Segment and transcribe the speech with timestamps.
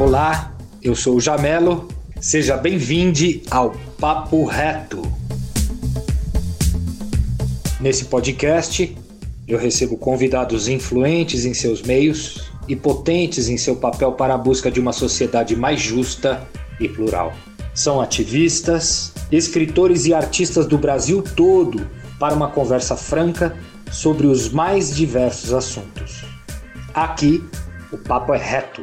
[0.00, 1.86] Olá, eu sou o Jamelo.
[2.18, 5.02] Seja bem-vindo ao Papo Reto.
[7.78, 8.96] Nesse podcast,
[9.46, 14.70] eu recebo convidados influentes em seus meios e potentes em seu papel para a busca
[14.70, 16.48] de uma sociedade mais justa
[16.80, 17.34] e plural.
[17.74, 21.86] São ativistas, escritores e artistas do Brasil todo
[22.18, 23.54] para uma conversa franca
[23.92, 26.24] sobre os mais diversos assuntos.
[26.94, 27.44] Aqui,
[27.92, 28.82] o papo é reto